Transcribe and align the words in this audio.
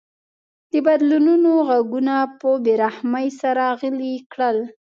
د 0.71 0.73
بدلونونو 0.85 1.51
غږونه 1.67 2.15
په 2.39 2.49
بې 2.63 2.73
رحمۍ 2.83 3.27
سره 3.41 3.63
غلي 3.79 4.13
کړل. 4.31 4.57